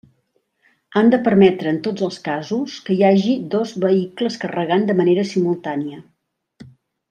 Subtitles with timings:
[1.01, 5.29] Han de permetre en tots els casos que hi hagi dos vehicles carregant de manera
[5.37, 6.03] simultània.